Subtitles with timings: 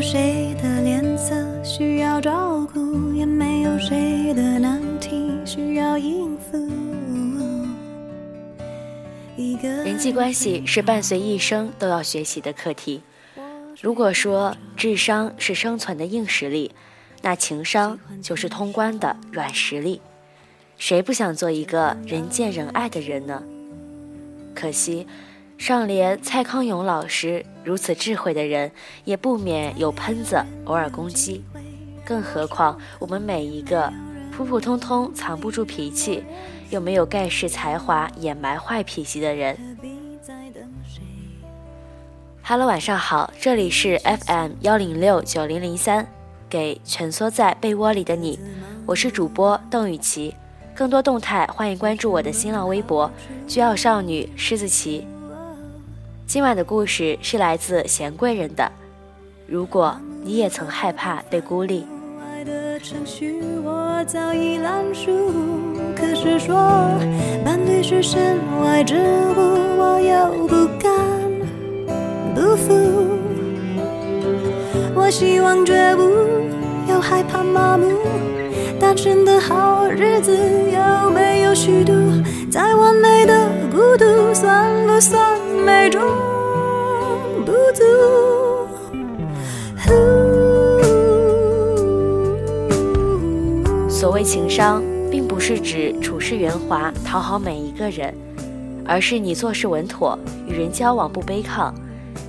[0.00, 1.34] 谁的脸色
[1.64, 6.56] 需要照顾，也没有谁的难题需要应付。
[9.84, 13.02] 人际关系是伴随一生都要学习的课题。
[13.80, 16.72] 如果说智商是生存的硬实力，
[17.22, 20.00] 那情商就是通关的软实力。
[20.76, 23.42] 谁不想做一个人见人爱的人呢？
[24.54, 25.06] 可惜。
[25.58, 28.70] 上联蔡康永老师如此智慧的人，
[29.04, 31.44] 也不免有喷子偶尔攻击，
[32.04, 33.92] 更何况我们每一个
[34.30, 36.22] 普普通通藏不住脾气，
[36.70, 39.58] 又没有盖世才华掩埋坏脾气的人。
[42.40, 46.06] Hello，晚上好，这里是 FM 幺零六九零零三，
[46.48, 48.38] 给蜷缩在被窝里的你，
[48.86, 50.34] 我是主播邓雨琪，
[50.72, 53.10] 更多动态欢迎关注我的新浪微博
[53.48, 55.04] “居傲少女狮子旗”。
[56.28, 58.70] 今晚的故事是来自贤贵人的。
[59.46, 61.86] 如果你也曾害怕被孤立，
[64.06, 65.10] 早已烂熟。
[65.96, 66.54] 可是说
[67.42, 69.40] 伴侣是身外之物，
[69.78, 70.92] 我又不敢
[72.34, 72.74] 不服。
[74.94, 76.02] 我希望绝不，
[76.92, 77.86] 又害怕麻木。
[78.78, 81.94] 单身的好日子有没有虚度？
[82.50, 85.37] 再完美的孤独，算不算？
[93.88, 98.14] 所谓情商，并不是指处事圆滑、讨好每一个人，
[98.84, 100.16] 而是你做事稳妥，
[100.46, 101.72] 与人交往不卑亢，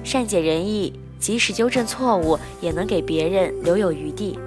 [0.03, 4.39] 善解人意，即使纠正错误，也能给别人留有余地，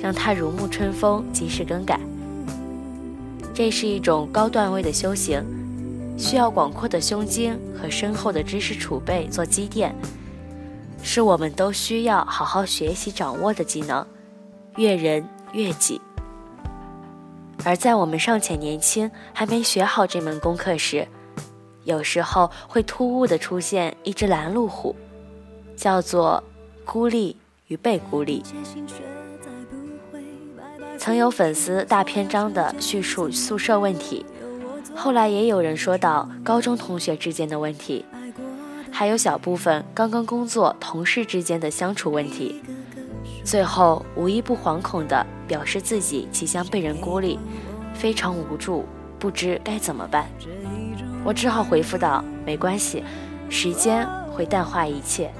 [0.00, 2.00] 让他如沐春风，及时更改。
[3.52, 5.63] 这是一种高段位的修行。
[6.16, 9.94] 需要广阔的胸襟和深厚的知识储备做积淀，
[11.02, 14.06] 是我们都需要好好学习掌握的技能，
[14.76, 16.00] 悦人悦己。
[17.64, 21.06] 而在我们尚且年轻，还没学好这门功课时，
[21.84, 24.94] 有时候会突兀的出现一只拦路虎，
[25.76, 26.42] 叫做
[26.84, 27.36] 孤立
[27.68, 28.42] 与被孤立。
[30.98, 34.24] 曾有粉丝大篇章的叙述宿舍问题。
[34.94, 38.04] 后来也有人说到高中同学之间的问题，
[38.90, 42.62] 还有小部分刚刚工作同事之间的相处问题，
[43.44, 47.38] 最后无一不惶恐地表示自己即将被人孤立，
[47.92, 48.84] 非常无助，
[49.18, 50.26] 不知该怎么办。
[51.24, 53.02] 我只好回复道：“没关系，
[53.50, 55.30] 时间会淡化一切。”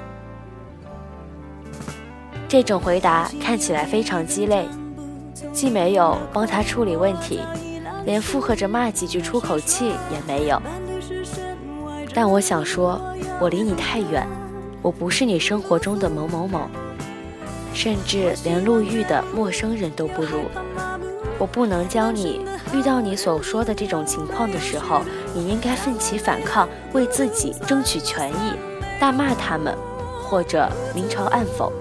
[2.48, 4.66] 这种回答看起来非常鸡肋，
[5.53, 7.41] 既没有帮他处理问题。
[8.04, 10.60] 连附和着骂几句出口气也没有，
[12.15, 13.00] 但我想说，
[13.41, 14.26] 我离你太远，
[14.82, 16.69] 我不是你生活中的某某某，
[17.72, 20.42] 甚至连路遇的陌生人都不如。
[21.38, 22.42] 我不能教你，
[22.72, 25.03] 遇到你所说的这种情况的时候，
[25.34, 28.53] 你应该奋起反抗，为自己争取权益，
[29.00, 29.75] 大骂他们，
[30.22, 31.72] 或者明嘲暗讽，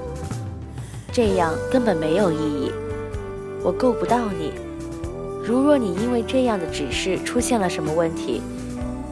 [1.11, 2.71] 这样根本没有意义。
[3.63, 4.53] 我够不到你。
[5.43, 8.41] 如若你因为这样的指示出现了什么问题，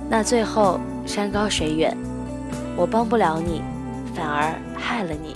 [0.10, 1.96] 那最后山高水远，
[2.78, 3.62] 我帮不了你，
[4.16, 5.36] 反而害了你。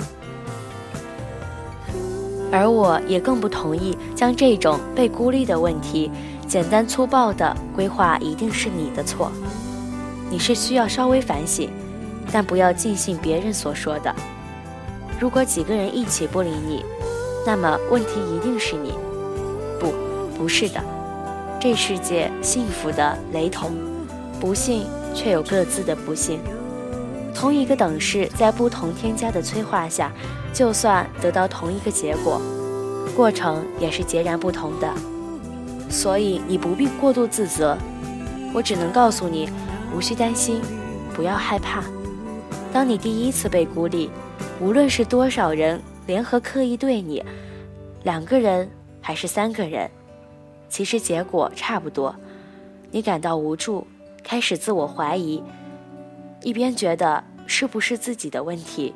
[2.51, 6.09] 而我也更不同意将这种被孤立的问题
[6.47, 9.29] 简单粗暴的规划，一定是你的错。
[10.29, 11.69] 你是需要稍微反省，
[12.31, 14.15] 但不要尽信别人所说的。
[15.19, 16.85] 如果几个人一起不理你，
[17.45, 18.93] 那么问题一定是你。
[19.77, 19.93] 不
[20.37, 20.83] 不是的，
[21.59, 23.73] 这世界幸福的雷同，
[24.39, 26.39] 不幸却有各自的不幸。
[27.33, 30.11] 同一个等式在不同添加的催化下，
[30.53, 32.41] 就算得到同一个结果，
[33.15, 34.93] 过程也是截然不同的。
[35.89, 37.77] 所以你不必过度自责，
[38.53, 39.49] 我只能告诉你，
[39.95, 40.61] 无需担心，
[41.13, 41.83] 不要害怕。
[42.73, 44.09] 当你第一次被孤立，
[44.59, 47.23] 无论是多少人联合刻意对你，
[48.03, 48.69] 两个人
[49.01, 49.89] 还是三个人。
[50.69, 52.15] 其实结果差不多，
[52.91, 53.87] 你感到无助，
[54.23, 55.41] 开始自我怀疑，
[56.41, 58.93] 一边觉得是不是自己的问题，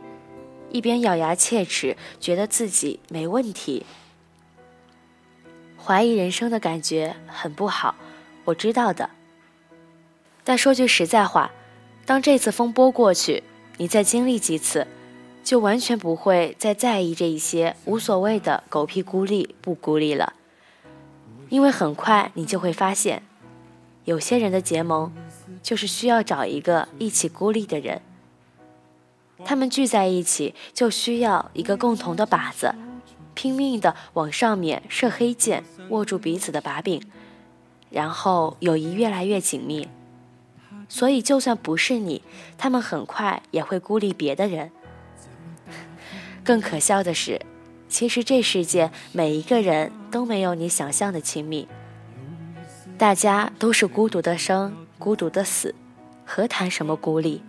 [0.72, 3.86] 一边咬牙切齿，觉得自己没问题。
[5.78, 7.96] 怀疑人生的感觉很不好，
[8.46, 9.10] 我知道的。
[10.44, 11.52] 但说句实在话，
[12.06, 13.44] 当这次风波过去，
[13.78, 14.86] 你再经历几次，
[15.44, 20.34] 就完全不会再在意这一些无所谓的狗屁孤立不孤立了。
[21.50, 23.24] 因为很快你就会发现，
[24.06, 25.12] 有些人的结盟，
[25.62, 28.02] 就是需要找一个一起孤立的人。
[29.44, 32.76] 他们聚在一起就需要一个共同的靶子，
[33.34, 37.02] 拼命的往上面射黑箭，握住彼此的把柄，
[37.90, 39.88] 然后友谊越来越紧密。
[40.90, 42.22] 所以，就算不是你，
[42.58, 44.72] 他们很快也会孤立别的人。
[46.44, 47.40] 更可笑的是，
[47.90, 51.68] 其实这世界每一个人都没有你想象的亲密，
[52.98, 55.74] 大家都是孤独的生，孤独的死，
[56.24, 57.42] 何谈什么孤立？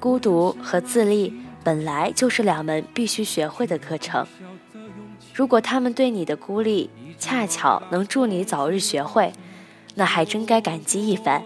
[0.00, 4.26] 孤独和自立本来就是两门必须学会的课程。
[5.34, 9.32] 如果他们对你的孤立恰巧能助你早日学会，
[9.94, 11.42] 那还真该感激一番。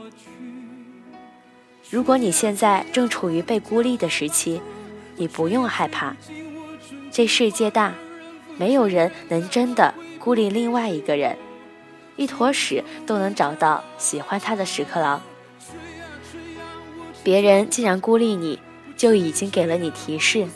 [1.90, 4.60] 如果你现在正处于被孤立的时期，
[5.16, 6.16] 你不用害怕。
[7.10, 7.94] 这世界大，
[8.56, 11.36] 没有人能真的孤立另外一个人。
[12.16, 15.22] 一坨屎都能找到喜欢它的屎壳郎。
[17.22, 18.58] 别人既然孤立你，
[18.96, 20.46] 就已经给了你提示。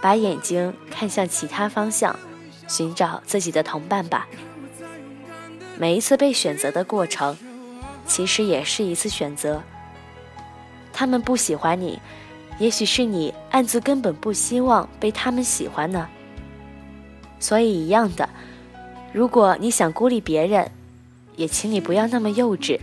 [0.00, 2.14] 把眼睛看向其他方向，
[2.68, 4.28] 寻找自己的同伴吧。
[5.76, 7.36] 每一次被选择的过程，
[8.06, 9.62] 其实也是一次选择。
[10.92, 12.00] 他们不喜欢你，
[12.58, 16.08] 也许是你暗自根本不希望被他们喜欢呢。
[17.38, 18.28] 所以一样的，
[19.12, 20.70] 如果你想孤立别人，
[21.36, 22.80] 也请你不要那么幼稚。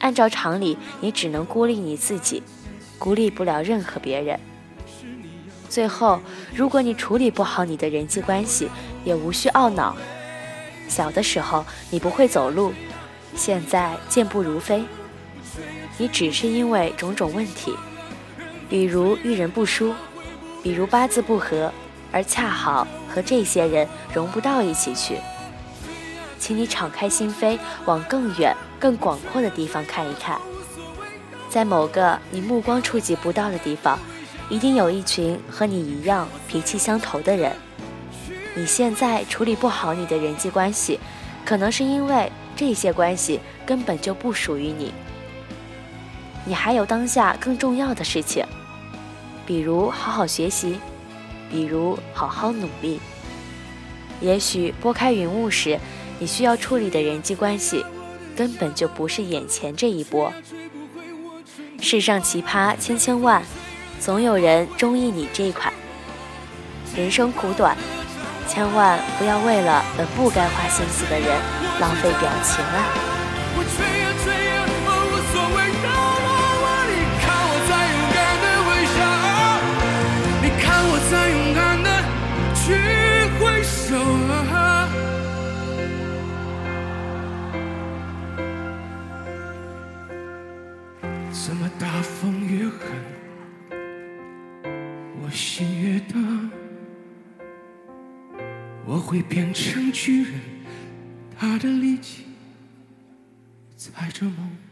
[0.00, 2.42] 按照常理，你只能孤立你自己，
[2.98, 4.38] 孤立不了任何别人。
[5.68, 6.20] 最后，
[6.54, 8.68] 如果你处理不好你的人际关系，
[9.04, 9.96] 也无需懊恼。
[10.88, 12.72] 小的时候你不会走路，
[13.36, 14.84] 现在健步如飞。
[15.96, 17.74] 你只是因为种种问题，
[18.70, 19.92] 比如遇人不淑，
[20.62, 21.70] 比如八字不合，
[22.12, 25.18] 而恰好和这些人融不到一起去。
[26.38, 30.40] 请你敞开心扉，往更远、更广阔的地方看一看，
[31.48, 33.98] 在某个你目光触及不到的地方，
[34.48, 37.52] 一定有一群和你一样脾气相投的人。
[38.54, 40.98] 你现在处理不好你的人际关系，
[41.44, 44.94] 可能是因为这些关系根本就不属于你。
[46.46, 48.44] 你还有当下更重要的事情，
[49.50, 50.78] 比如好好学习，
[51.50, 53.00] 比如好好努力。
[54.20, 55.76] 也许拨开云雾时，
[56.20, 57.84] 你需要处理的人际关系，
[58.36, 60.32] 根本就不是眼前这一波。
[61.80, 63.42] 世上奇葩千千万，
[63.98, 65.72] 总有人中意你这款。
[66.94, 67.76] 人生苦短，
[68.46, 71.28] 千万不要为了本不该花心思的人
[71.80, 73.09] 浪费表情啊！
[83.90, 83.96] 走
[91.32, 92.78] 怎么大风越狠，
[95.20, 96.14] 我心越大？
[98.86, 100.40] 我会变成巨人，
[101.36, 102.26] 他的力气
[103.76, 104.69] 踩着梦。